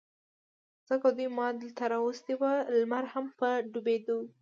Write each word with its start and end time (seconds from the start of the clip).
ځکه 0.89 1.07
دوی 1.17 1.29
ما 1.37 1.47
دلته 1.61 1.83
را 1.91 1.99
وستي 2.01 2.33
و، 2.39 2.41
لمر 2.79 3.05
هم 3.13 3.25
په 3.39 3.47
ډوبېدو 3.71 4.15
و. 4.21 4.23